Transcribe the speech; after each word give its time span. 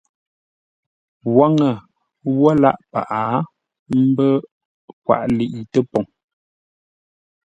Waŋə 1.35 1.69
wə́ 2.39 2.53
lâʼ 2.61 2.77
paghʼə, 2.91 3.21
ə́ 3.93 3.99
mbə́ 4.09 4.31
kwaʼ 5.05 5.23
ləiʼi 5.35 5.59
tə́poŋ. 5.71 6.05